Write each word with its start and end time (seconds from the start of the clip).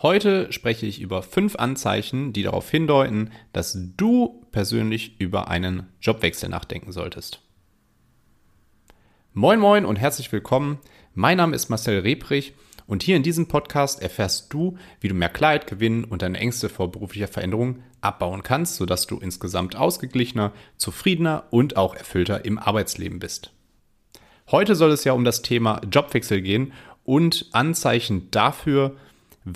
Heute 0.00 0.52
spreche 0.52 0.86
ich 0.86 1.00
über 1.00 1.24
fünf 1.24 1.56
Anzeichen, 1.56 2.32
die 2.32 2.44
darauf 2.44 2.70
hindeuten, 2.70 3.32
dass 3.52 3.76
du 3.96 4.46
persönlich 4.52 5.20
über 5.20 5.48
einen 5.48 5.88
Jobwechsel 6.00 6.48
nachdenken 6.48 6.92
solltest. 6.92 7.42
Moin 9.32 9.58
moin 9.58 9.84
und 9.84 9.96
herzlich 9.96 10.30
willkommen. 10.30 10.78
Mein 11.14 11.38
Name 11.38 11.56
ist 11.56 11.68
Marcel 11.68 11.98
Rebrich 11.98 12.54
und 12.86 13.02
hier 13.02 13.16
in 13.16 13.24
diesem 13.24 13.48
Podcast 13.48 14.00
erfährst 14.00 14.52
du, 14.52 14.78
wie 15.00 15.08
du 15.08 15.14
mehr 15.14 15.30
Klarheit 15.30 15.66
gewinnen 15.66 16.04
und 16.04 16.22
deine 16.22 16.38
Ängste 16.38 16.68
vor 16.68 16.92
beruflicher 16.92 17.26
Veränderung 17.26 17.82
abbauen 18.00 18.44
kannst, 18.44 18.76
sodass 18.76 19.08
du 19.08 19.18
insgesamt 19.18 19.74
ausgeglichener, 19.74 20.52
zufriedener 20.76 21.48
und 21.50 21.76
auch 21.76 21.96
erfüllter 21.96 22.44
im 22.44 22.60
Arbeitsleben 22.60 23.18
bist. 23.18 23.52
Heute 24.52 24.76
soll 24.76 24.92
es 24.92 25.02
ja 25.02 25.12
um 25.12 25.24
das 25.24 25.42
Thema 25.42 25.80
Jobwechsel 25.90 26.40
gehen 26.40 26.72
und 27.02 27.46
Anzeichen 27.50 28.30
dafür, 28.30 28.96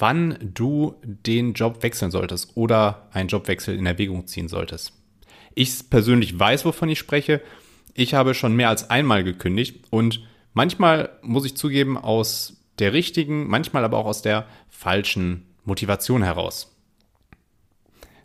wann 0.01 0.39
du 0.41 0.95
den 1.03 1.53
Job 1.53 1.83
wechseln 1.83 2.11
solltest 2.11 2.57
oder 2.57 3.09
einen 3.13 3.29
Jobwechsel 3.29 3.77
in 3.77 3.87
Erwägung 3.87 4.27
ziehen 4.27 4.49
solltest. 4.49 4.93
Ich 5.55 5.91
persönlich 5.91 6.39
weiß, 6.39 6.65
wovon 6.65 6.89
ich 6.89 6.99
spreche. 6.99 7.41
Ich 7.95 8.15
habe 8.15 8.35
schon 8.35 8.57
mehr 8.57 8.71
als 8.71 8.91
einmal 8.91 9.23
gekündigt 9.23 9.85
und 9.91 10.27
manchmal 10.55 11.11
muss 11.23 11.45
ich 11.45 11.57
zugeben, 11.57 11.99
aus 11.99 12.57
der 12.79 12.93
richtigen, 12.93 13.47
manchmal 13.49 13.85
aber 13.85 13.99
auch 13.99 14.07
aus 14.07 14.23
der 14.23 14.47
falschen 14.71 15.47
Motivation 15.65 16.23
heraus. 16.23 16.73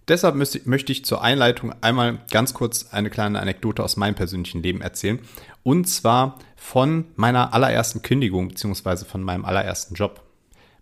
Deshalb 0.08 0.36
möchte 0.66 0.92
ich 0.94 1.04
zur 1.04 1.22
Einleitung 1.22 1.74
einmal 1.82 2.20
ganz 2.32 2.54
kurz 2.54 2.88
eine 2.92 3.10
kleine 3.10 3.42
Anekdote 3.42 3.84
aus 3.84 3.98
meinem 3.98 4.16
persönlichen 4.16 4.64
Leben 4.64 4.80
erzählen. 4.80 5.20
Und 5.64 5.90
zwar 5.90 6.40
von 6.56 7.06
meiner 7.18 7.54
allerersten 7.54 8.02
Kündigung 8.02 8.48
bzw. 8.48 9.04
von 9.04 9.22
meinem 9.22 9.44
allerersten 9.44 9.96
Job. 9.96 10.27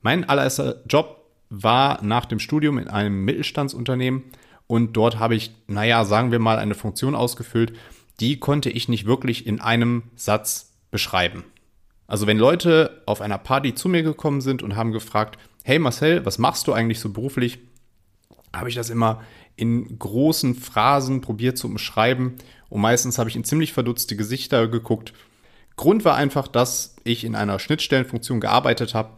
Mein 0.06 0.24
allererster 0.30 0.84
Job 0.88 1.32
war 1.50 2.00
nach 2.04 2.26
dem 2.26 2.38
Studium 2.38 2.78
in 2.78 2.88
einem 2.88 3.26
Mittelstandsunternehmen 3.26 4.26
und 4.68 4.94
dort 4.94 5.18
habe 5.18 5.34
ich, 5.34 5.50
naja, 5.66 6.06
sagen 6.06 6.32
wir 6.32 6.38
mal, 6.38 6.60
eine 6.60 6.76
Funktion 6.76 7.16
ausgefüllt, 7.16 7.76
die 8.20 8.38
konnte 8.38 8.70
ich 8.70 8.88
nicht 8.88 9.08
wirklich 9.08 9.48
in 9.48 9.60
einem 9.60 10.04
Satz 10.16 10.74
beschreiben. 10.92 11.44
Also 12.06 12.28
wenn 12.28 12.38
Leute 12.38 13.02
auf 13.08 13.20
einer 13.20 13.40
Party 13.40 13.74
zu 13.74 13.90
mir 13.90 14.04
gekommen 14.04 14.42
sind 14.42 14.62
und 14.62 14.76
haben 14.76 14.92
gefragt, 14.92 15.40
hey 15.64 15.80
Marcel, 15.80 16.24
was 16.24 16.38
machst 16.38 16.68
du 16.68 16.74
eigentlich 16.74 17.00
so 17.00 17.10
beruflich? 17.12 17.58
Habe 18.56 18.70
ich 18.70 18.76
das 18.76 18.92
immer 18.92 19.24
in 19.56 19.98
großen 19.98 20.54
Phrasen 20.54 21.22
probiert 21.22 21.58
zu 21.58 21.66
umschreiben 21.66 22.36
und 22.70 22.80
meistens 22.80 23.18
habe 23.18 23.32
ich 23.32 23.36
in 23.36 23.44
ziemlich 23.44 23.74
verdutzte 23.74 24.16
Gesichter 24.16 24.68
geguckt. 24.68 25.14
Grund 25.78 26.06
war 26.06 26.16
einfach, 26.16 26.48
dass 26.48 26.96
ich 27.04 27.24
in 27.24 27.34
einer 27.34 27.58
Schnittstellenfunktion 27.58 28.40
gearbeitet 28.40 28.94
habe 28.94 29.10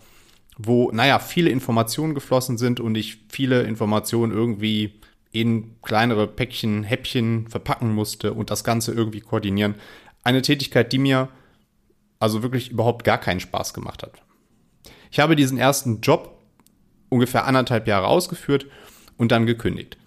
wo, 0.58 0.92
naja, 0.92 1.20
viele 1.20 1.50
Informationen 1.50 2.16
geflossen 2.16 2.58
sind 2.58 2.80
und 2.80 2.96
ich 2.96 3.20
viele 3.30 3.64
Informationen 3.64 4.34
irgendwie 4.34 5.00
in 5.32 5.76
kleinere 5.82 6.28
Päckchen, 6.28 6.84
Häppchen 6.84 7.48
verpacken 7.48 7.94
musste 7.94 8.34
und 8.34 8.50
das 8.50 8.64
Ganze 8.64 8.92
irgendwie 8.92 9.22
koordinieren. 9.22 9.76
Eine 10.24 10.42
Tätigkeit, 10.42 10.92
die 10.92 10.98
mir 10.98 11.30
also 12.20 12.42
wirklich 12.42 12.72
überhaupt 12.72 13.04
gar 13.04 13.20
keinen 13.20 13.40
Spaß 13.40 13.74
gemacht 13.74 14.02
hat. 14.02 14.24
Ich 15.12 15.20
habe 15.20 15.36
diesen 15.36 15.58
ersten 15.58 16.02
Job 16.02 16.42
ungefähr 17.10 17.46
anderthalb 17.46 17.88
Jahre 17.88 18.08
ausgeführt 18.08 18.66
und 19.18 19.32
dann 19.32 19.46
gekündigt. 19.46 19.98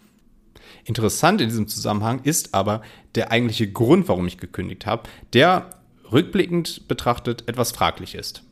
Interessant 0.85 1.41
in 1.41 1.49
diesem 1.49 1.69
Zusammenhang 1.69 2.23
ist 2.25 2.55
aber 2.55 2.83
der 3.15 3.31
eigentliche 3.31 3.71
Grund, 3.71 4.09
warum 4.09 4.27
ich 4.27 4.39
gekündigt 4.39 4.87
habe, 4.87 5.09
der 5.33 5.71
rückblickend 6.11 6.89
betrachtet 6.89 7.49
etwas 7.49 7.71
fraglich 7.71 8.15
ist. 8.15 8.43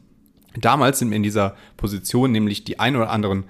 Damals 0.61 0.99
sind 0.99 1.09
mir 1.09 1.17
in 1.17 1.23
dieser 1.23 1.57
Position 1.77 2.33
nämlich 2.33 2.65
die 2.65 2.79
ein 2.79 2.97
oder 2.97 3.11
anderen 3.11 3.45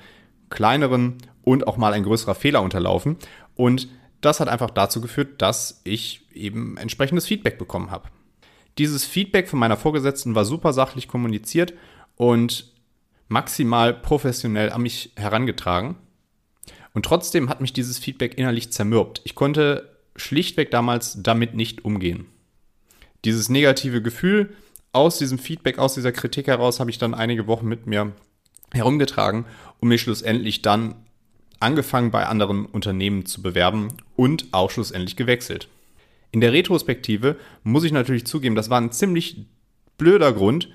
kleineren 0.51 1.19
und 1.43 1.67
auch 1.67 1.77
mal 1.77 1.93
ein 1.93 2.03
größerer 2.03 2.35
Fehler 2.35 2.63
unterlaufen. 2.63 3.17
Und 3.55 3.89
das 4.21 4.41
hat 4.41 4.49
einfach 4.49 4.71
dazu 4.71 5.01
geführt, 5.01 5.41
dass 5.41 5.81
ich 5.85 6.27
eben 6.35 6.77
entsprechendes 6.77 7.27
Feedback 7.27 7.59
bekommen 7.59 7.91
habe. 7.91 8.09
Dieses 8.79 9.05
Feedback 9.05 9.49
von 9.49 9.59
meiner 9.59 9.77
Vorgesetzten 9.77 10.35
war 10.35 10.45
super 10.45 10.73
sachlich 10.73 11.09
kommuniziert 11.09 11.75
und 12.17 12.73
maximal 13.29 13.93
professionell 13.93 14.71
an 14.71 14.83
mich 14.83 15.13
herangetragen. 15.17 15.97
Und 16.95 17.05
trotzdem 17.05 17.49
hat 17.49 17.61
mich 17.61 17.73
dieses 17.73 17.99
Feedback 17.99 18.39
innerlich 18.39 18.73
zermürbt. 18.73 19.21
Ich 19.25 19.35
konnte 19.35 19.97
schlichtweg 20.17 20.71
damals 20.71 21.23
damit 21.23 21.55
nicht 21.55 21.85
umgehen. 21.85 22.27
Dieses 23.25 23.49
negative 23.49 24.03
Gefühl, 24.03 24.55
aus 24.99 25.19
diesem 25.19 25.39
Feedback, 25.39 25.79
aus 25.79 25.95
dieser 25.95 26.13
Kritik 26.13 26.49
heraus 26.49 26.81
habe 26.81 26.91
ich 26.91 26.99
dann 26.99 27.15
einige 27.15 27.47
Wochen 27.47 27.67
mit 27.67 27.87
mir 27.87 28.13
herumgetragen 28.73 29.47
und 29.81 29.89
mich 29.89 30.03
schlussendlich 30.03 30.63
dann 30.63 30.97
angefangen 31.61 32.11
bei 32.11 32.27
anderen 32.27 32.67
Unternehmen 32.67 33.25
zu 33.27 33.43
bewerben 33.43 33.89
und 34.17 34.47
auch 34.53 34.71
schlussendlich 34.71 35.17
gewechselt. 35.17 35.69
In 36.31 36.41
der 36.41 36.53
Retrospektive 36.53 37.37
muss 37.63 37.85
ich 37.85 37.93
natürlich 37.93 38.27
zugeben, 38.27 38.55
das 38.55 38.71
war 38.71 38.81
ein 38.81 38.93
ziemlich 38.93 39.47
blöder 39.97 40.33
Grund, 40.33 40.69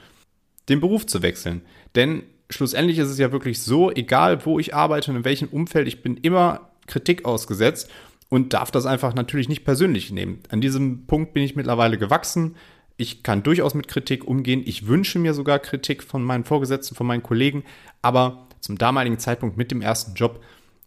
den 0.69 0.79
Beruf 0.79 1.05
zu 1.05 1.22
wechseln. 1.22 1.61
Denn 1.95 2.23
schlussendlich 2.50 2.97
ist 2.97 3.09
es 3.09 3.19
ja 3.19 3.31
wirklich 3.31 3.61
so, 3.61 3.91
egal 3.91 4.45
wo 4.45 4.59
ich 4.59 4.73
arbeite 4.73 5.11
und 5.11 5.17
in 5.17 5.25
welchem 5.25 5.50
Umfeld, 5.50 5.88
ich 5.88 6.01
bin 6.01 6.17
immer 6.17 6.69
Kritik 6.88 7.25
ausgesetzt 7.25 7.90
und 8.29 8.53
darf 8.53 8.72
das 8.72 8.85
einfach 8.85 9.13
natürlich 9.13 9.47
nicht 9.47 9.63
persönlich 9.63 10.11
nehmen. 10.11 10.40
An 10.50 10.59
diesem 10.59 11.05
Punkt 11.05 11.34
bin 11.34 11.44
ich 11.44 11.55
mittlerweile 11.55 11.97
gewachsen 11.97 12.55
ich 13.03 13.22
kann 13.22 13.44
durchaus 13.44 13.74
mit 13.75 13.88
Kritik 13.88 14.25
umgehen. 14.25 14.64
Ich 14.66 14.88
wünsche 14.88 15.19
mir 15.19 15.34
sogar 15.34 15.59
Kritik 15.59 16.02
von 16.02 16.24
meinen 16.24 16.46
Vorgesetzten, 16.46 16.96
von 16.96 17.06
meinen 17.06 17.22
Kollegen. 17.22 17.64
Aber 18.02 18.47
zum 18.62 18.78
damaligen 18.78 19.19
Zeitpunkt 19.19 19.58
mit 19.58 19.72
dem 19.72 19.81
ersten 19.81 20.16
Job 20.16 20.41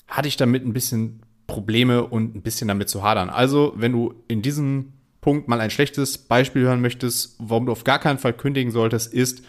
hatte 0.08 0.26
ich 0.26 0.36
damit 0.36 0.64
ein 0.64 0.72
bisschen 0.72 1.20
Probleme 1.46 2.04
und 2.04 2.34
ein 2.34 2.42
bisschen 2.42 2.68
damit 2.68 2.88
zu 2.88 3.02
hadern. 3.02 3.28
Also, 3.28 3.74
wenn 3.76 3.92
du 3.92 4.14
in 4.28 4.40
diesem 4.42 4.94
Punkt 5.20 5.46
mal 5.46 5.60
ein 5.60 5.70
schlechtes 5.70 6.16
Beispiel 6.18 6.62
hören 6.62 6.80
möchtest, 6.80 7.36
warum 7.38 7.66
du 7.66 7.72
auf 7.72 7.84
gar 7.84 7.98
keinen 7.98 8.18
Fall 8.18 8.32
kündigen 8.32 8.72
solltest, 8.72 9.12
ist, 9.12 9.44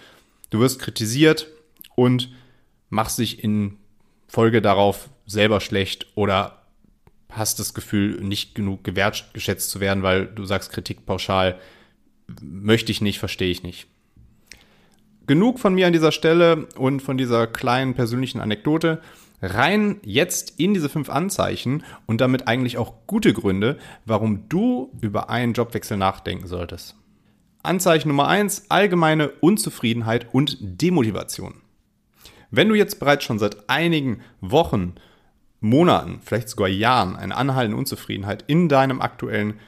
du 0.50 0.60
wirst 0.60 0.80
kritisiert 0.80 1.48
und 1.96 2.32
machst 2.90 3.18
dich 3.18 3.44
in 3.44 3.78
Folge 4.28 4.62
darauf 4.62 5.10
selber 5.26 5.62
schlecht 5.62 6.08
oder 6.16 6.64
hast 7.30 7.60
das 7.60 7.74
Gefühl, 7.74 8.22
nicht 8.22 8.56
genug 8.56 8.84
gewertschätzt 8.84 9.70
zu 9.70 9.80
werden, 9.80 10.04
weil 10.04 10.26
du 10.26 10.46
sagst 10.46 10.72
Kritik 10.72 11.06
pauschal 11.06 11.60
möchte 12.42 12.92
ich 12.92 13.02
nicht, 13.02 13.20
verstehe 13.20 13.50
ich 13.52 13.64
nicht. 13.64 13.88
Genug 15.28 15.60
von 15.60 15.76
mir 15.76 15.88
an 15.88 15.94
dieser 15.94 16.12
Stelle 16.12 16.68
und 16.78 17.02
von 17.02 17.18
dieser 17.18 17.48
kleinen 17.48 17.94
persönlichen 17.94 18.40
Anekdote. 18.40 19.02
Rein 19.42 20.00
jetzt 20.04 20.60
in 20.60 20.74
diese 20.74 20.90
fünf 20.90 21.10
Anzeichen 21.10 21.84
und 22.06 22.22
damit 22.22 22.48
eigentlich 22.48 22.78
auch 22.78 22.94
gute 23.06 23.34
Gründe, 23.34 23.78
warum 24.06 24.48
du 24.50 24.92
über 25.02 25.30
einen 25.30 25.54
Jobwechsel 25.54 25.98
nachdenken 25.98 26.48
solltest. 26.48 26.96
Anzeichen 27.62 28.08
Nummer 28.08 28.28
eins: 28.28 28.66
allgemeine 28.70 29.30
Unzufriedenheit 29.30 30.34
und 30.34 30.58
Demotivation. 30.62 31.56
Wenn 32.50 32.70
du 32.70 32.76
jetzt 32.76 33.00
bereits 33.00 33.26
schon 33.26 33.40
seit 33.40 33.70
einigen 33.70 34.22
Wochen, 34.40 34.96
Monaten, 35.60 36.22
vielleicht 36.24 36.50
sogar 36.50 36.70
Jahren 36.70 37.16
eine 37.16 37.36
anhaltende 37.36 37.78
Unzufriedenheit 37.78 38.46
in 38.48 38.70
deinem 38.70 39.02
aktuellen 39.02 39.60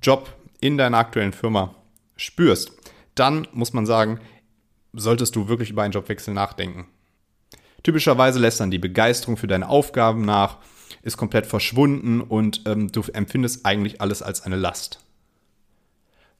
Job, 0.00 0.32
in 0.60 0.78
deiner 0.78 0.98
aktuellen 0.98 1.32
Firma 1.32 1.74
spürst, 2.18 2.72
dann 3.14 3.48
muss 3.54 3.72
man 3.72 3.86
sagen, 3.86 4.20
solltest 4.92 5.34
du 5.34 5.48
wirklich 5.48 5.70
über 5.70 5.82
einen 5.82 5.92
Jobwechsel 5.92 6.34
nachdenken. 6.34 6.86
Typischerweise 7.82 8.38
lässt 8.38 8.60
dann 8.60 8.70
die 8.70 8.78
Begeisterung 8.78 9.38
für 9.38 9.46
deine 9.46 9.68
Aufgaben 9.68 10.22
nach, 10.22 10.58
ist 11.02 11.16
komplett 11.16 11.46
verschwunden 11.46 12.20
und 12.20 12.62
ähm, 12.66 12.92
du 12.92 13.02
empfindest 13.12 13.64
eigentlich 13.64 14.00
alles 14.00 14.20
als 14.20 14.42
eine 14.42 14.56
Last. 14.56 15.00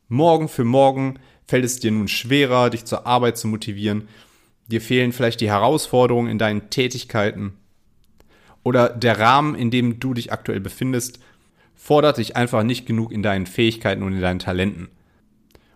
Morgen 0.09 0.49
für 0.49 0.65
morgen 0.65 1.19
fällt 1.47 1.65
es 1.65 1.81
dir 1.81 1.91
nun 1.91 2.09
schwerer, 2.09 2.71
dich 2.71 2.85
zur 2.85 3.07
Arbeit 3.07 3.39
zu 3.39 3.47
motivieren. 3.47 4.09
Dir 4.67 4.81
fehlen 4.81 5.13
vielleicht 5.13 5.41
die 5.41 5.51
Herausforderungen 5.51 6.31
in 6.31 6.39
deinen 6.39 6.71
Tätigkeiten. 6.71 7.55
Oder 8.65 8.89
der 8.91 9.19
Rahmen, 9.19 9.55
in 9.55 9.71
dem 9.71 10.01
du 10.01 10.15
dich 10.15 10.33
aktuell 10.33 10.61
befindest, 10.61 11.21
fordert 11.75 12.19
dich 12.19 12.37
einfach 12.37 12.65
nicht 12.65 12.85
genug 12.85 13.13
in 13.13 13.23
deinen 13.23 13.47
Fähigkeiten 13.47 14.03
und 14.03 14.13
in 14.13 14.21
deinen 14.21 14.41
Talenten. 14.41 14.89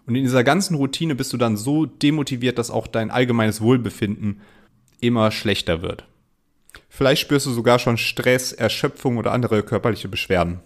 Und 0.06 0.14
in 0.14 0.24
dieser 0.24 0.44
ganzen 0.44 0.74
Routine 0.76 1.14
bist 1.14 1.32
du 1.32 1.36
dann 1.36 1.56
so 1.56 1.86
demotiviert, 1.86 2.58
dass 2.58 2.70
auch 2.70 2.86
dein 2.86 3.10
allgemeines 3.10 3.60
Wohlbefinden 3.60 4.40
immer 5.00 5.30
schlechter 5.30 5.82
wird. 5.82 6.06
Vielleicht 6.88 7.22
spürst 7.22 7.46
du 7.46 7.50
sogar 7.50 7.78
schon 7.78 7.98
Stress, 7.98 8.52
Erschöpfung 8.52 9.16
oder 9.16 9.32
andere 9.32 9.62
körperliche 9.62 10.08
Beschwerden. 10.08 10.60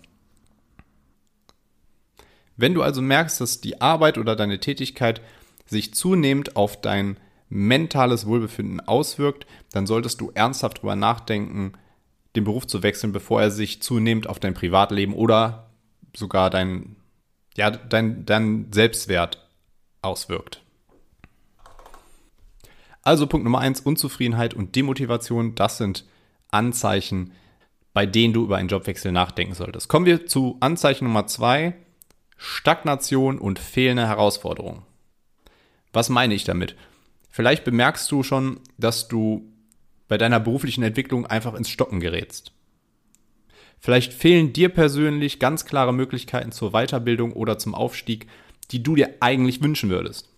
Wenn 2.56 2.74
du 2.74 2.82
also 2.82 3.02
merkst, 3.02 3.40
dass 3.40 3.60
die 3.60 3.80
Arbeit 3.80 4.18
oder 4.18 4.34
deine 4.34 4.58
Tätigkeit 4.60 5.20
sich 5.66 5.94
zunehmend 5.94 6.56
auf 6.56 6.80
dein 6.80 7.18
mentales 7.48 8.26
Wohlbefinden 8.26 8.80
auswirkt, 8.80 9.46
dann 9.72 9.86
solltest 9.86 10.20
du 10.20 10.30
ernsthaft 10.34 10.78
darüber 10.78 10.96
nachdenken, 10.96 11.72
den 12.34 12.44
Beruf 12.44 12.66
zu 12.66 12.82
wechseln, 12.82 13.12
bevor 13.12 13.42
er 13.42 13.50
sich 13.50 13.82
zunehmend 13.82 14.28
auf 14.28 14.40
dein 14.40 14.54
Privatleben 14.54 15.14
oder 15.14 15.70
sogar 16.14 16.50
dein 16.50 16.95
ja, 17.56 17.70
dein, 17.70 18.24
dein 18.26 18.72
Selbstwert 18.72 19.46
auswirkt. 20.02 20.62
Also 23.02 23.26
Punkt 23.26 23.44
Nummer 23.44 23.60
eins, 23.60 23.80
Unzufriedenheit 23.80 24.54
und 24.54 24.74
Demotivation, 24.74 25.54
das 25.54 25.78
sind 25.78 26.04
Anzeichen, 26.50 27.32
bei 27.92 28.04
denen 28.04 28.34
du 28.34 28.44
über 28.44 28.56
einen 28.56 28.68
Jobwechsel 28.68 29.12
nachdenken 29.12 29.54
solltest. 29.54 29.88
Kommen 29.88 30.06
wir 30.06 30.26
zu 30.26 30.56
Anzeichen 30.60 31.04
Nummer 31.04 31.26
zwei, 31.26 31.74
Stagnation 32.36 33.38
und 33.38 33.58
fehlende 33.58 34.06
Herausforderungen. 34.06 34.82
Was 35.92 36.08
meine 36.08 36.34
ich 36.34 36.44
damit? 36.44 36.76
Vielleicht 37.30 37.64
bemerkst 37.64 38.10
du 38.10 38.22
schon, 38.22 38.60
dass 38.76 39.08
du 39.08 39.52
bei 40.08 40.18
deiner 40.18 40.40
beruflichen 40.40 40.82
Entwicklung 40.82 41.26
einfach 41.26 41.54
ins 41.54 41.70
Stocken 41.70 42.00
gerätst. 42.00 42.52
Vielleicht 43.86 44.12
fehlen 44.12 44.52
dir 44.52 44.68
persönlich 44.68 45.38
ganz 45.38 45.64
klare 45.64 45.94
Möglichkeiten 45.94 46.50
zur 46.50 46.72
Weiterbildung 46.72 47.32
oder 47.32 47.56
zum 47.56 47.72
Aufstieg, 47.72 48.26
die 48.72 48.82
du 48.82 48.96
dir 48.96 49.14
eigentlich 49.20 49.62
wünschen 49.62 49.90
würdest. 49.90 50.28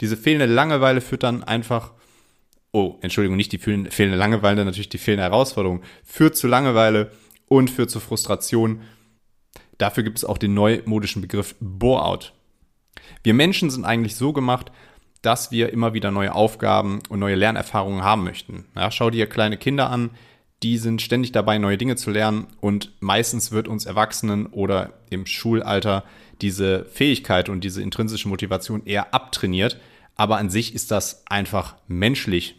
Diese 0.00 0.16
fehlende 0.16 0.46
Langeweile 0.46 1.02
führt 1.02 1.24
dann 1.24 1.44
einfach, 1.44 1.92
oh, 2.72 2.94
Entschuldigung, 3.02 3.36
nicht 3.36 3.52
die 3.52 3.58
fehlende 3.58 4.16
Langeweile, 4.16 4.64
natürlich 4.64 4.88
die 4.88 4.96
fehlende 4.96 5.24
Herausforderung, 5.24 5.82
führt 6.04 6.38
zu 6.38 6.46
Langeweile 6.46 7.10
und 7.48 7.68
führt 7.68 7.90
zu 7.90 8.00
Frustration. 8.00 8.80
Dafür 9.76 10.02
gibt 10.02 10.16
es 10.16 10.24
auch 10.24 10.38
den 10.38 10.54
neumodischen 10.54 11.20
Begriff 11.20 11.56
Bore-out. 11.60 12.32
Wir 13.22 13.34
Menschen 13.34 13.68
sind 13.68 13.84
eigentlich 13.84 14.16
so 14.16 14.32
gemacht, 14.32 14.72
dass 15.20 15.50
wir 15.50 15.70
immer 15.70 15.92
wieder 15.92 16.10
neue 16.10 16.34
Aufgaben 16.34 17.00
und 17.10 17.18
neue 17.18 17.34
Lernerfahrungen 17.34 18.02
haben 18.02 18.24
möchten. 18.24 18.64
Ja, 18.74 18.90
schau 18.90 19.10
dir 19.10 19.26
kleine 19.26 19.58
Kinder 19.58 19.90
an, 19.90 20.12
die 20.64 20.78
sind 20.78 21.02
ständig 21.02 21.30
dabei, 21.30 21.58
neue 21.58 21.76
Dinge 21.76 21.94
zu 21.94 22.10
lernen 22.10 22.46
und 22.62 22.90
meistens 23.00 23.52
wird 23.52 23.68
uns 23.68 23.84
Erwachsenen 23.84 24.46
oder 24.46 24.94
im 25.10 25.26
Schulalter 25.26 26.04
diese 26.40 26.86
Fähigkeit 26.86 27.50
und 27.50 27.62
diese 27.62 27.82
intrinsische 27.82 28.28
Motivation 28.28 28.86
eher 28.86 29.12
abtrainiert, 29.12 29.78
aber 30.16 30.38
an 30.38 30.48
sich 30.48 30.74
ist 30.74 30.90
das 30.90 31.26
einfach 31.26 31.76
menschlich. 31.86 32.56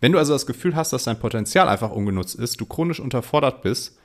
Wenn 0.00 0.12
du 0.12 0.18
also 0.18 0.32
das 0.32 0.46
Gefühl 0.46 0.76
hast, 0.76 0.92
dass 0.92 1.02
dein 1.02 1.18
Potenzial 1.18 1.68
einfach 1.68 1.90
ungenutzt 1.90 2.36
ist, 2.36 2.60
du 2.60 2.64
chronisch 2.64 3.00
unterfordert 3.00 3.60
bist, 3.62 3.98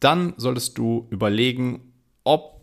dann 0.00 0.32
solltest 0.38 0.78
du 0.78 1.06
überlegen, 1.10 1.92
ob 2.24 2.62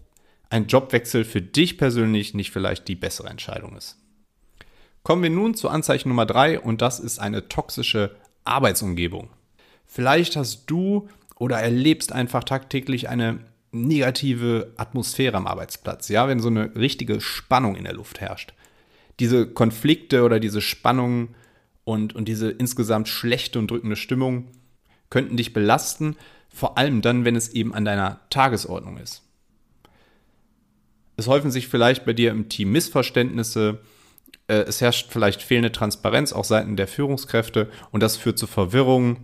ein 0.50 0.66
Jobwechsel 0.66 1.26
für 1.26 1.44
dich 1.44 1.78
persönlich 1.78 2.34
nicht 2.34 2.50
vielleicht 2.50 2.88
die 2.88 2.96
bessere 2.96 3.30
Entscheidung 3.30 3.78
ist. 3.78 3.98
Kommen 5.04 5.22
wir 5.22 5.30
nun 5.30 5.54
zu 5.54 5.70
Anzeichen 5.70 6.10
Nummer 6.10 6.26
drei 6.26 6.60
und 6.60 6.82
das 6.82 7.00
ist 7.00 7.20
eine 7.20 7.50
toxische 7.50 8.16
Arbeitsumgebung. 8.46 9.30
Vielleicht 9.86 10.36
hast 10.36 10.66
du 10.68 11.08
oder 11.38 11.60
erlebst 11.60 12.12
einfach 12.12 12.44
tagtäglich 12.44 13.10
eine 13.10 13.40
negative 13.72 14.74
Atmosphäre 14.78 15.36
am 15.36 15.48
Arbeitsplatz, 15.48 16.08
ja, 16.08 16.28
wenn 16.28 16.40
so 16.40 16.48
eine 16.48 16.76
richtige 16.76 17.20
Spannung 17.20 17.76
in 17.76 17.84
der 17.84 17.94
Luft 17.94 18.22
herrscht. 18.22 18.54
Diese 19.20 19.48
Konflikte 19.48 20.24
oder 20.24 20.40
diese 20.40 20.62
Spannungen 20.62 21.36
und, 21.84 22.16
und 22.16 22.28
diese 22.28 22.50
insgesamt 22.52 23.08
schlechte 23.08 23.60
und 23.60 23.70
drückende 23.70 23.96
Stimmung 23.96 24.48
könnten 25.10 25.38
dich 25.38 25.54
belasten, 25.54 26.16
vor 26.50 26.78
allem 26.78 27.02
dann, 27.02 27.26
wenn 27.26 27.36
es 27.36 27.50
eben 27.50 27.74
an 27.74 27.86
deiner 27.86 28.22
Tagesordnung 28.30 28.98
ist. 28.98 29.24
Es 31.18 31.28
häufen 31.28 31.52
sich 31.52 31.68
vielleicht 31.68 32.06
bei 32.06 32.14
dir 32.14 32.32
im 32.32 32.50
Team 32.50 32.72
Missverständnisse, 32.72 33.80
äh, 34.48 34.56
es 34.56 34.82
herrscht 34.82 35.12
vielleicht 35.12 35.42
fehlende 35.42 35.72
Transparenz 35.72 36.34
auch 36.34 36.46
seitens 36.46 36.78
der 36.78 36.88
Führungskräfte 36.88 37.70
und 37.92 38.02
das 38.04 38.18
führt 38.18 38.38
zu 38.38 38.48
Verwirrung, 38.48 39.20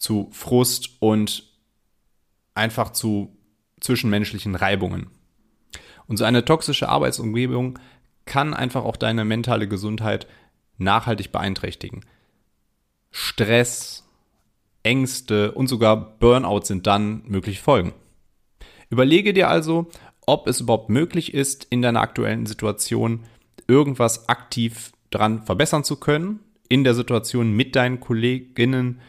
zu 0.00 0.28
Frust 0.32 0.96
und 0.98 1.44
einfach 2.54 2.90
zu 2.90 3.36
zwischenmenschlichen 3.80 4.56
Reibungen. 4.56 5.10
Und 6.08 6.16
so 6.16 6.24
eine 6.24 6.44
toxische 6.44 6.88
Arbeitsumgebung 6.88 7.78
kann 8.24 8.54
einfach 8.54 8.84
auch 8.84 8.96
deine 8.96 9.24
mentale 9.24 9.68
Gesundheit 9.68 10.26
nachhaltig 10.78 11.30
beeinträchtigen. 11.30 12.04
Stress, 13.10 14.08
Ängste 14.82 15.52
und 15.52 15.68
sogar 15.68 16.18
Burnout 16.18 16.62
sind 16.62 16.86
dann 16.86 17.22
mögliche 17.26 17.62
Folgen. 17.62 17.92
Überlege 18.88 19.32
dir 19.34 19.48
also, 19.48 19.88
ob 20.26 20.48
es 20.48 20.60
überhaupt 20.60 20.88
möglich 20.88 21.34
ist, 21.34 21.66
in 21.70 21.82
deiner 21.82 22.00
aktuellen 22.00 22.46
Situation 22.46 23.24
irgendwas 23.66 24.28
aktiv 24.28 24.92
dran 25.10 25.42
verbessern 25.44 25.84
zu 25.84 25.96
können, 25.96 26.40
in 26.68 26.84
der 26.84 26.94
Situation 26.94 27.52
mit 27.52 27.76
deinen 27.76 28.00
Kolleginnen 28.00 29.00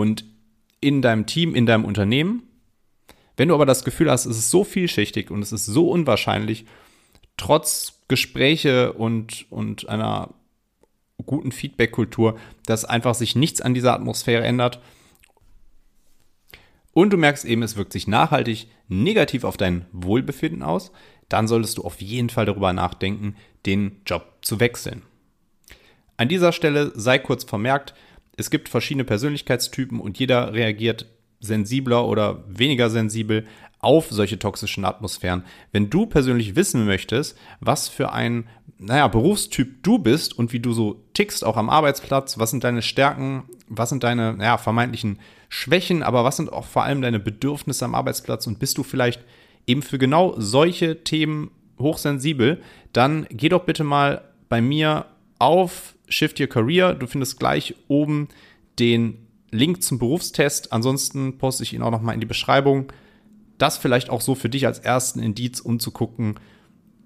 und 0.00 0.24
in 0.80 1.02
deinem 1.02 1.26
Team, 1.26 1.54
in 1.54 1.66
deinem 1.66 1.84
Unternehmen 1.84 2.42
wenn 3.36 3.48
du 3.48 3.54
aber 3.54 3.66
das 3.66 3.84
Gefühl 3.84 4.10
hast, 4.10 4.26
es 4.26 4.36
ist 4.36 4.50
so 4.50 4.64
vielschichtig 4.64 5.30
und 5.30 5.42
es 5.42 5.52
ist 5.52 5.66
so 5.66 5.90
unwahrscheinlich, 5.90 6.66
trotz 7.36 8.00
Gespräche 8.08 8.92
und, 8.92 9.46
und 9.50 9.88
einer 9.88 10.34
guten 11.24 11.52
Feedback-Kultur, 11.52 12.38
dass 12.66 12.84
einfach 12.84 13.14
sich 13.14 13.34
nichts 13.34 13.60
an 13.60 13.74
dieser 13.74 13.94
Atmosphäre 13.94 14.44
ändert. 14.44 14.80
Und 16.92 17.10
du 17.10 17.16
merkst 17.16 17.44
eben, 17.44 17.62
es 17.62 17.76
wirkt 17.76 17.92
sich 17.92 18.06
nachhaltig 18.06 18.66
negativ 18.88 19.44
auf 19.44 19.56
dein 19.56 19.86
Wohlbefinden 19.92 20.62
aus, 20.62 20.92
dann 21.28 21.48
solltest 21.48 21.78
du 21.78 21.82
auf 21.82 22.02
jeden 22.02 22.28
Fall 22.28 22.44
darüber 22.44 22.74
nachdenken, 22.74 23.36
den 23.64 24.02
Job 24.04 24.38
zu 24.42 24.60
wechseln. 24.60 25.02
An 26.18 26.28
dieser 26.28 26.52
Stelle 26.52 26.92
sei 26.94 27.18
kurz 27.18 27.44
vermerkt, 27.44 27.94
es 28.36 28.50
gibt 28.50 28.68
verschiedene 28.68 29.04
Persönlichkeitstypen 29.04 30.00
und 30.00 30.18
jeder 30.18 30.52
reagiert 30.52 31.06
sensibler 31.40 32.06
oder 32.06 32.44
weniger 32.48 32.88
sensibel 32.88 33.46
auf 33.80 34.06
solche 34.10 34.38
toxischen 34.38 34.84
Atmosphären. 34.84 35.44
Wenn 35.72 35.90
du 35.90 36.06
persönlich 36.06 36.54
wissen 36.54 36.86
möchtest, 36.86 37.36
was 37.60 37.88
für 37.88 38.12
ein, 38.12 38.48
naja, 38.78 39.08
Berufstyp 39.08 39.82
du 39.82 39.98
bist 39.98 40.38
und 40.38 40.52
wie 40.52 40.60
du 40.60 40.72
so 40.72 41.04
tickst, 41.14 41.44
auch 41.44 41.56
am 41.56 41.68
Arbeitsplatz, 41.68 42.38
was 42.38 42.50
sind 42.50 42.62
deine 42.62 42.80
Stärken, 42.80 43.42
was 43.68 43.88
sind 43.88 44.04
deine, 44.04 44.34
naja, 44.34 44.56
vermeintlichen 44.56 45.18
Schwächen, 45.48 46.04
aber 46.04 46.24
was 46.24 46.36
sind 46.36 46.52
auch 46.52 46.64
vor 46.64 46.84
allem 46.84 47.02
deine 47.02 47.18
Bedürfnisse 47.18 47.84
am 47.84 47.96
Arbeitsplatz 47.96 48.46
und 48.46 48.60
bist 48.60 48.78
du 48.78 48.84
vielleicht 48.84 49.22
eben 49.66 49.82
für 49.82 49.98
genau 49.98 50.34
solche 50.38 51.02
Themen 51.02 51.50
hochsensibel, 51.78 52.62
dann 52.92 53.26
geh 53.30 53.48
doch 53.48 53.64
bitte 53.64 53.82
mal 53.82 54.22
bei 54.48 54.60
mir 54.60 55.06
auf 55.42 55.96
Shift 56.08 56.38
Your 56.38 56.46
Career. 56.46 56.94
Du 56.94 57.08
findest 57.08 57.40
gleich 57.40 57.74
oben 57.88 58.28
den 58.78 59.26
Link 59.50 59.82
zum 59.82 59.98
Berufstest. 59.98 60.72
Ansonsten 60.72 61.36
poste 61.36 61.64
ich 61.64 61.72
ihn 61.72 61.82
auch 61.82 61.90
noch 61.90 62.00
mal 62.00 62.12
in 62.12 62.20
die 62.20 62.26
Beschreibung. 62.26 62.92
Das 63.58 63.76
vielleicht 63.76 64.08
auch 64.08 64.20
so 64.20 64.36
für 64.36 64.48
dich 64.48 64.66
als 64.66 64.78
ersten 64.78 65.18
Indiz, 65.18 65.58
um 65.58 65.80
zu 65.80 65.90
gucken, 65.90 66.38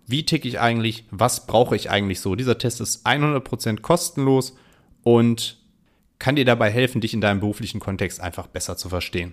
wie 0.06 0.26
ticke 0.26 0.46
ich 0.46 0.60
eigentlich, 0.60 1.06
was 1.10 1.46
brauche 1.46 1.74
ich 1.76 1.90
eigentlich 1.90 2.20
so. 2.20 2.36
Dieser 2.36 2.58
Test 2.58 2.82
ist 2.82 3.06
100% 3.06 3.80
kostenlos 3.80 4.54
und 5.02 5.58
kann 6.18 6.36
dir 6.36 6.44
dabei 6.44 6.70
helfen, 6.70 7.00
dich 7.00 7.14
in 7.14 7.22
deinem 7.22 7.40
beruflichen 7.40 7.80
Kontext 7.80 8.20
einfach 8.20 8.48
besser 8.48 8.76
zu 8.76 8.90
verstehen. 8.90 9.32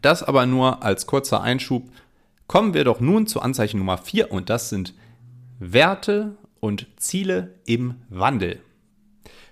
Das 0.00 0.22
aber 0.22 0.46
nur 0.46 0.84
als 0.84 1.06
kurzer 1.06 1.42
Einschub. 1.42 1.90
Kommen 2.46 2.72
wir 2.72 2.84
doch 2.84 3.00
nun 3.00 3.26
zu 3.26 3.42
Anzeichen 3.42 3.78
Nummer 3.78 3.98
4 3.98 4.30
und 4.30 4.48
das 4.48 4.68
sind 4.68 4.94
Werte 5.58 6.36
und 6.60 6.86
Ziele 6.96 7.54
im 7.66 7.96
Wandel. 8.08 8.60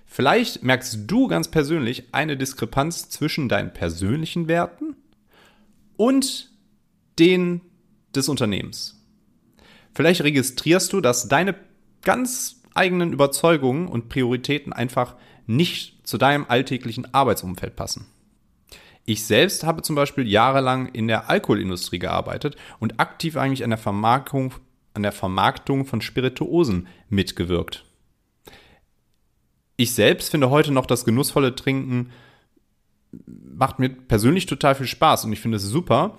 Vielleicht 0.05 0.63
merkst 0.63 0.99
du 1.07 1.27
ganz 1.27 1.49
persönlich 1.49 2.13
eine 2.13 2.37
Diskrepanz 2.37 3.09
zwischen 3.09 3.49
deinen 3.49 3.73
persönlichen 3.73 4.47
Werten 4.47 4.95
und 5.97 6.51
den 7.19 7.61
des 8.15 8.29
Unternehmens. 8.29 9.03
Vielleicht 9.93 10.21
registrierst 10.21 10.93
du, 10.93 11.01
dass 11.01 11.27
deine 11.27 11.55
ganz 12.03 12.61
eigenen 12.73 13.11
Überzeugungen 13.11 13.87
und 13.87 14.09
Prioritäten 14.09 14.71
einfach 14.71 15.15
nicht 15.45 16.07
zu 16.07 16.17
deinem 16.17 16.45
alltäglichen 16.47 17.13
Arbeitsumfeld 17.13 17.75
passen. 17.75 18.05
Ich 19.05 19.25
selbst 19.25 19.63
habe 19.63 19.81
zum 19.81 19.95
Beispiel 19.95 20.27
jahrelang 20.27 20.87
in 20.87 21.07
der 21.07 21.29
Alkoholindustrie 21.29 21.99
gearbeitet 21.99 22.57
und 22.79 22.99
aktiv 22.99 23.37
eigentlich 23.37 23.63
an 23.63 23.69
der 23.69 23.79
Vermarktung, 23.79 24.53
an 24.97 25.03
der 25.03 25.13
Vermarktung 25.13 25.85
von 25.85 26.01
Spirituosen 26.01 26.87
mitgewirkt. 27.07 27.85
Ich 29.77 29.93
selbst 29.93 30.31
finde 30.31 30.49
heute 30.49 30.71
noch 30.71 30.87
das 30.87 31.05
genussvolle 31.05 31.55
Trinken 31.55 32.09
macht 33.25 33.79
mir 33.79 33.89
persönlich 33.89 34.45
total 34.45 34.75
viel 34.75 34.87
Spaß 34.87 35.25
und 35.25 35.33
ich 35.33 35.39
finde 35.39 35.57
es 35.57 35.63
super. 35.63 36.17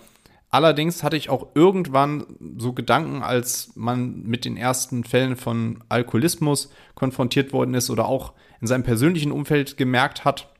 Allerdings 0.51 1.03
hatte 1.03 1.17
ich 1.17 1.29
auch 1.29 1.49
irgendwann 1.55 2.25
so 2.57 2.73
Gedanken, 2.73 3.23
als 3.23 3.73
man 3.75 4.23
mit 4.23 4.45
den 4.45 4.57
ersten 4.57 5.05
Fällen 5.05 5.37
von 5.37 5.85
Alkoholismus 5.89 6.71
konfrontiert 6.95 7.53
worden 7.53 7.75
ist 7.75 7.91
oder 7.91 8.07
auch 8.07 8.33
in 8.61 8.67
seinem 8.67 8.83
persönlichen 8.83 9.31
Umfeld 9.31 9.77
gemerkt 9.77 10.25
hat, 10.25 10.55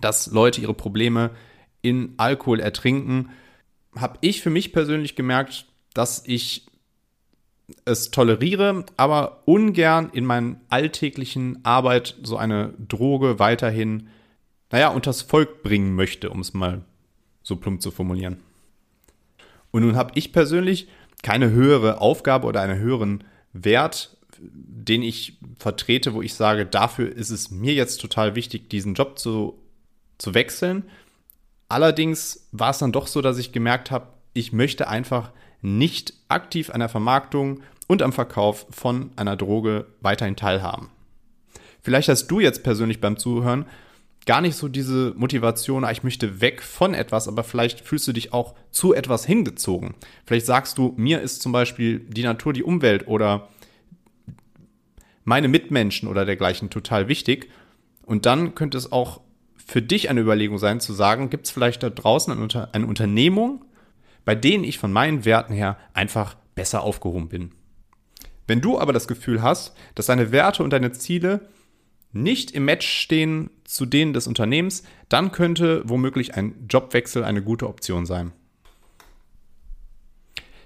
dass 0.00 0.28
Leute 0.28 0.62
ihre 0.62 0.72
Probleme 0.72 1.32
in 1.82 2.14
Alkohol 2.16 2.60
ertrinken, 2.60 3.30
habe 3.94 4.18
ich 4.20 4.40
für 4.40 4.50
mich 4.50 4.72
persönlich 4.72 5.16
gemerkt, 5.16 5.66
dass 5.92 6.22
ich 6.26 6.66
es 7.84 8.10
toleriere, 8.10 8.84
aber 8.96 9.42
ungern 9.46 10.10
in 10.12 10.24
meiner 10.24 10.56
alltäglichen 10.68 11.64
Arbeit 11.64 12.16
so 12.22 12.36
eine 12.36 12.74
Droge 12.78 13.38
weiterhin, 13.38 14.08
naja, 14.70 14.88
unters 14.88 15.22
Volk 15.22 15.62
bringen 15.62 15.94
möchte, 15.94 16.30
um 16.30 16.40
es 16.40 16.54
mal 16.54 16.82
so 17.42 17.56
plump 17.56 17.82
zu 17.82 17.90
formulieren. 17.90 18.38
Und 19.70 19.82
nun 19.82 19.96
habe 19.96 20.12
ich 20.14 20.32
persönlich 20.32 20.88
keine 21.22 21.50
höhere 21.50 22.00
Aufgabe 22.00 22.46
oder 22.46 22.60
einen 22.60 22.78
höheren 22.78 23.24
Wert 23.52 24.16
den 24.40 25.02
ich 25.02 25.38
vertrete, 25.58 26.14
wo 26.14 26.22
ich 26.22 26.34
sage, 26.34 26.66
dafür 26.66 27.14
ist 27.14 27.30
es 27.30 27.50
mir 27.50 27.74
jetzt 27.74 28.00
total 28.00 28.34
wichtig, 28.34 28.70
diesen 28.70 28.94
Job 28.94 29.18
zu, 29.18 29.58
zu 30.18 30.34
wechseln. 30.34 30.84
Allerdings 31.68 32.48
war 32.52 32.70
es 32.70 32.78
dann 32.78 32.92
doch 32.92 33.06
so, 33.06 33.20
dass 33.20 33.38
ich 33.38 33.52
gemerkt 33.52 33.90
habe, 33.90 34.08
ich 34.32 34.52
möchte 34.52 34.88
einfach 34.88 35.32
nicht 35.62 36.14
aktiv 36.28 36.70
an 36.70 36.80
der 36.80 36.88
Vermarktung 36.88 37.60
und 37.86 38.02
am 38.02 38.12
Verkauf 38.12 38.66
von 38.70 39.10
einer 39.16 39.36
Droge 39.36 39.86
weiterhin 40.00 40.36
teilhaben. 40.36 40.90
Vielleicht 41.82 42.08
hast 42.08 42.28
du 42.28 42.40
jetzt 42.40 42.62
persönlich 42.62 43.00
beim 43.00 43.16
Zuhören 43.16 43.66
gar 44.26 44.40
nicht 44.40 44.56
so 44.56 44.68
diese 44.68 45.14
Motivation, 45.16 45.84
ah, 45.84 45.90
ich 45.90 46.02
möchte 46.02 46.40
weg 46.40 46.62
von 46.62 46.94
etwas, 46.94 47.26
aber 47.26 47.42
vielleicht 47.42 47.80
fühlst 47.80 48.06
du 48.06 48.12
dich 48.12 48.32
auch 48.32 48.54
zu 48.70 48.94
etwas 48.94 49.24
hingezogen. 49.24 49.94
Vielleicht 50.26 50.46
sagst 50.46 50.78
du, 50.78 50.94
mir 50.96 51.20
ist 51.20 51.42
zum 51.42 51.52
Beispiel 51.52 52.00
die 52.00 52.22
Natur, 52.22 52.52
die 52.52 52.62
Umwelt 52.62 53.08
oder 53.08 53.48
meine 55.24 55.48
Mitmenschen 55.48 56.08
oder 56.08 56.24
dergleichen 56.24 56.70
total 56.70 57.08
wichtig. 57.08 57.50
Und 58.04 58.26
dann 58.26 58.54
könnte 58.54 58.76
es 58.76 58.92
auch 58.92 59.20
für 59.56 59.82
dich 59.82 60.10
eine 60.10 60.20
Überlegung 60.20 60.58
sein, 60.58 60.80
zu 60.80 60.92
sagen, 60.92 61.30
gibt 61.30 61.46
es 61.46 61.52
vielleicht 61.52 61.82
da 61.82 61.90
draußen 61.90 62.32
eine, 62.32 62.74
eine 62.74 62.86
Unternehmung, 62.86 63.64
bei 64.24 64.34
denen 64.34 64.64
ich 64.64 64.78
von 64.78 64.92
meinen 64.92 65.24
Werten 65.24 65.54
her 65.54 65.76
einfach 65.94 66.36
besser 66.54 66.82
aufgehoben 66.82 67.28
bin. 67.28 67.52
Wenn 68.46 68.60
du 68.60 68.78
aber 68.78 68.92
das 68.92 69.08
Gefühl 69.08 69.42
hast, 69.42 69.76
dass 69.94 70.06
deine 70.06 70.32
Werte 70.32 70.64
und 70.64 70.70
deine 70.70 70.92
Ziele 70.92 71.48
nicht 72.12 72.50
im 72.50 72.64
Match 72.64 72.86
stehen 72.86 73.50
zu 73.64 73.86
denen 73.86 74.12
des 74.12 74.26
Unternehmens, 74.26 74.82
dann 75.08 75.30
könnte 75.30 75.82
womöglich 75.88 76.34
ein 76.34 76.66
Jobwechsel 76.68 77.22
eine 77.22 77.42
gute 77.42 77.68
Option 77.68 78.06
sein. 78.06 78.32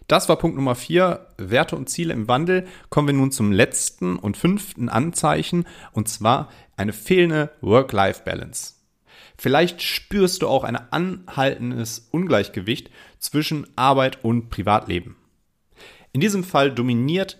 Das 0.09 0.29
war 0.29 0.37
Punkt 0.37 0.57
Nummer 0.57 0.75
vier, 0.75 1.29
Werte 1.39 1.77
und 1.77 1.89
Ziele 1.89 2.13
im 2.13 2.29
Wandel. 2.29 2.67
Kommen 2.91 3.09
wir 3.09 3.15
nun 3.15 3.31
zum 3.31 3.53
letzten 3.53 4.17
und 4.17 4.37
fünften 4.37 4.89
Anzeichen, 4.89 5.67
und 5.93 6.09
zwar 6.09 6.51
eine 6.77 6.93
fehlende 6.93 7.51
Work-Life-Balance. 7.63 8.75
Vielleicht 9.37 9.83
spürst 9.83 10.43
du 10.43 10.49
auch 10.49 10.65
ein 10.65 10.77
anhaltendes 10.77 12.09
Ungleichgewicht 12.11 12.91
zwischen 13.19 13.67
Arbeit 13.77 14.25
und 14.25 14.49
Privatleben. 14.51 15.17
In 16.13 16.21
diesem 16.21 16.45
Fall 16.45 16.71
dominiert 16.71 17.39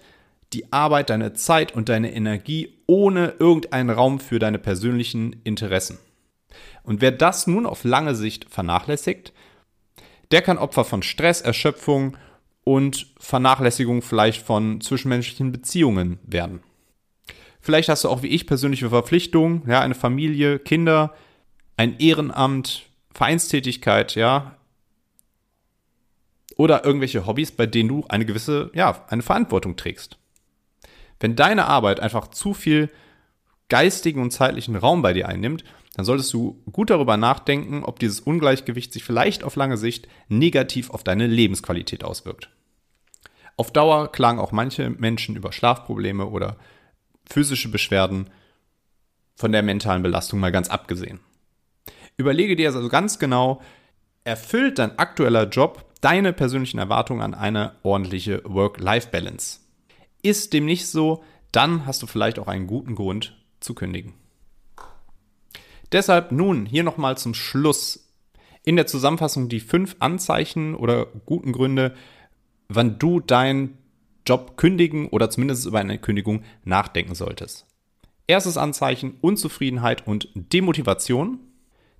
die 0.53 0.73
Arbeit 0.73 1.11
deine 1.11 1.33
Zeit 1.35 1.75
und 1.75 1.89
deine 1.89 2.13
Energie 2.13 2.75
ohne 2.87 3.35
irgendeinen 3.39 3.91
Raum 3.91 4.21
für 4.21 4.39
deine 4.39 4.59
persönlichen 4.59 5.37
Interessen. 5.45 5.99
Und 6.83 7.01
wer 7.01 7.13
das 7.13 7.47
nun 7.47 7.67
auf 7.67 7.85
lange 7.85 8.15
Sicht 8.15 8.51
vernachlässigt, 8.51 9.33
der 10.31 10.43
kann 10.43 10.59
Opfer 10.59 10.85
von 10.85 11.03
Stress, 11.03 11.41
Erschöpfung 11.41 12.17
und 12.65 13.07
Vernachlässigung 13.19 14.03
vielleicht 14.03 14.43
von 14.43 14.81
zwischenmenschlichen 14.81 15.53
Beziehungen 15.53 16.19
werden. 16.25 16.61
Vielleicht 17.61 17.89
hast 17.89 18.05
du 18.05 18.09
auch 18.09 18.23
wie 18.23 18.29
ich 18.29 18.47
persönliche 18.47 18.91
Verpflichtungen, 18.91 19.63
ja, 19.67 19.81
eine 19.81 19.95
Familie, 19.95 20.59
Kinder, 20.59 21.15
ein 21.77 21.99
Ehrenamt, 21.99 22.87
Vereinstätigkeit, 23.13 24.15
ja, 24.15 24.57
oder 26.57 26.85
irgendwelche 26.85 27.27
Hobbys, 27.27 27.53
bei 27.53 27.67
denen 27.67 27.89
du 27.89 28.05
eine 28.09 28.25
gewisse, 28.25 28.71
ja, 28.75 29.05
eine 29.09 29.23
Verantwortung 29.23 29.77
trägst. 29.77 30.19
Wenn 31.21 31.37
deine 31.37 31.67
Arbeit 31.67 32.01
einfach 32.01 32.29
zu 32.29 32.55
viel 32.55 32.91
geistigen 33.69 34.21
und 34.21 34.31
zeitlichen 34.31 34.77
Raum 34.77 35.03
bei 35.03 35.13
dir 35.13 35.29
einnimmt, 35.29 35.65
dann 35.95 36.05
solltest 36.05 36.33
du 36.33 36.63
gut 36.73 36.91
darüber 36.91 37.17
nachdenken, 37.17 37.85
ob 37.85 37.99
dieses 37.99 38.21
Ungleichgewicht 38.21 38.93
sich 38.93 39.05
vielleicht 39.05 39.45
auf 39.45 39.57
lange 39.57 39.77
Sicht 39.77 40.09
negativ 40.29 40.91
auf 40.91 41.05
deine 41.05 41.27
Lebensqualität 41.27 42.05
auswirkt. 42.05 42.51
Auf 43.57 43.73
Dauer 43.73 44.11
klagen 44.11 44.41
auch 44.41 44.51
manche 44.51 44.91
Menschen 44.91 45.37
über 45.37 45.53
Schlafprobleme 45.53 46.27
oder 46.27 46.57
physische 47.25 47.71
Beschwerden, 47.71 48.29
von 49.37 49.53
der 49.53 49.63
mentalen 49.63 50.03
Belastung 50.03 50.39
mal 50.41 50.53
ganz 50.53 50.69
abgesehen. 50.69 51.21
Überlege 52.17 52.57
dir 52.57 52.69
also 52.69 52.89
ganz 52.89 53.19
genau, 53.19 53.61
erfüllt 54.25 54.79
dein 54.79 54.99
aktueller 54.99 55.49
Job 55.49 55.85
deine 56.01 56.33
persönlichen 56.33 56.79
Erwartungen 56.79 57.23
an 57.23 57.35
eine 57.35 57.77
ordentliche 57.83 58.43
Work-Life-Balance? 58.45 59.61
Ist 60.23 60.53
dem 60.53 60.65
nicht 60.65 60.87
so, 60.87 61.25
dann 61.53 61.87
hast 61.87 62.03
du 62.03 62.07
vielleicht 62.07 62.39
auch 62.39 62.49
einen 62.49 62.67
guten 62.67 62.95
Grund 62.95 63.37
zu 63.61 63.75
kündigen. 63.75 64.15
Deshalb 65.93 66.33
nun 66.33 66.67
hier 66.67 66.83
nochmal 66.83 67.17
zum 67.17 67.35
Schluss 67.35 68.13
in 68.65 68.77
der 68.77 68.87
Zusammenfassung 68.87 69.49
die 69.49 69.61
fünf 69.61 69.97
Anzeichen 69.99 70.75
oder 70.75 71.07
guten 71.27 71.53
Gründe, 71.53 71.95
wann 72.69 72.99
du 72.99 73.21
deinen 73.21 73.79
Job 74.27 74.57
kündigen 74.57 75.09
oder 75.09 75.31
zumindest 75.31 75.67
über 75.67 75.81
eine 75.81 75.99
Kündigung 75.99 76.43
nachdenken 76.65 77.15
solltest. 77.15 77.67
Erstes 78.27 78.57
Anzeichen 78.57 79.19
Unzufriedenheit 79.21 80.07
und 80.07 80.29
Demotivation. 80.35 81.41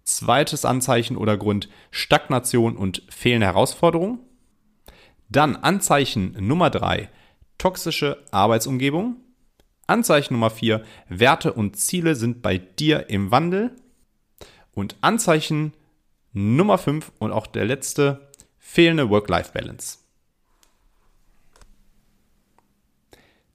Zweites 0.05 0.65
Anzeichen 0.65 1.17
oder 1.17 1.37
Grund 1.37 1.69
Stagnation 1.91 2.77
und 2.77 3.03
fehlende 3.09 3.47
Herausforderung. 3.47 4.21
Dann 5.29 5.57
Anzeichen 5.57 6.37
Nummer 6.39 6.71
drei 6.71 7.11
toxische 7.59 8.23
Arbeitsumgebung. 8.31 9.17
Anzeichen 9.87 10.35
Nummer 10.35 10.51
vier 10.51 10.85
Werte 11.09 11.53
und 11.53 11.77
Ziele 11.77 12.15
sind 12.15 12.43
bei 12.43 12.59
dir 12.59 13.09
im 13.11 13.31
Wandel. 13.31 13.75
Und 14.73 14.97
Anzeichen 15.01 15.73
Nummer 16.33 16.79
5 16.79 17.13
und 17.21 17.31
auch 17.31 17.47
der 17.47 17.65
letzte, 17.65 18.29
fehlende 18.59 19.09
Work-Life-Balance. 19.09 19.99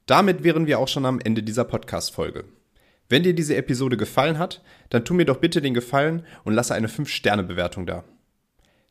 Damit 0.05 0.43
wären 0.43 0.65
wir 0.65 0.79
auch 0.79 0.87
schon 0.87 1.05
am 1.05 1.19
Ende 1.19 1.43
dieser 1.43 1.65
Podcast-Folge. 1.65 2.45
Wenn 3.09 3.23
dir 3.23 3.33
diese 3.33 3.55
Episode 3.55 3.97
gefallen 3.97 4.37
hat, 4.37 4.61
dann 4.89 5.03
tu 5.03 5.15
mir 5.15 5.25
doch 5.25 5.37
bitte 5.37 5.61
den 5.61 5.73
Gefallen 5.73 6.23
und 6.43 6.53
lasse 6.53 6.75
eine 6.75 6.87
5-Sterne-Bewertung 6.87 7.87
da. 7.87 8.03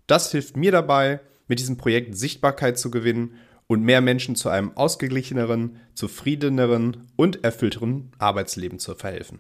Das 0.09 0.33
hilft 0.33 0.57
mir 0.57 0.73
dabei, 0.73 1.21
mit 1.47 1.61
diesem 1.61 1.77
Projekt 1.77 2.17
Sichtbarkeit 2.19 2.79
zu 2.79 2.91
gewinnen 2.91 3.37
und 3.69 3.83
mehr 3.83 4.01
Menschen 4.01 4.35
zu 4.35 4.49
einem 4.49 4.77
ausgeglicheneren, 4.77 5.77
zufriedeneren 5.95 7.09
und 7.17 7.45
erfüllteren 7.45 8.11
Arbeitsleben 8.19 8.79
zu 8.79 8.95
verhelfen. 8.95 9.39